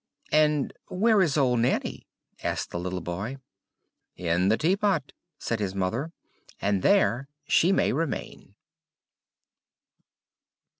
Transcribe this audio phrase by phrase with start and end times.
[0.31, 2.07] "And where is old Nanny?"
[2.41, 3.37] asked the little boy.
[4.15, 6.11] "In the tea pot," said his mother;
[6.59, 8.55] "and there she may remain."